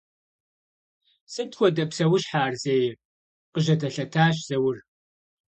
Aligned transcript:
—Сыт 1.33 1.51
хуэдэ 1.57 1.83
псэущхьэ 1.89 2.37
ар 2.45 2.53
зейр?— 2.63 2.93
къыжьэдэлъэтащ 3.53 4.35
Заур. 4.47 4.77